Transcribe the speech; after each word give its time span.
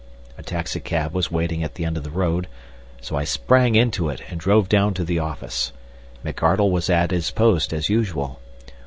A 0.35 0.41
taxicab 0.41 1.13
was 1.13 1.29
waiting 1.29 1.63
at 1.63 1.75
the 1.75 1.85
end 1.85 1.95
of 1.95 2.03
the 2.03 2.09
road, 2.09 2.47
so 3.01 3.15
I 3.15 3.23
sprang 3.23 3.75
into 3.75 4.09
it 4.09 4.19
and 4.31 4.39
drove 4.39 4.67
down 4.67 4.95
to 4.95 5.03
the 5.03 5.19
office. 5.19 5.73
McArdle 6.25 6.71
was 6.71 6.89
at 6.89 7.11
his 7.11 7.29
post 7.29 7.71
as 7.71 7.87
usual. 7.87 8.39